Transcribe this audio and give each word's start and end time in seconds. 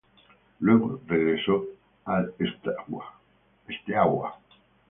Luego 0.61 0.99
regresó 1.05 1.63
al 2.05 2.33
Steaua. 2.39 3.99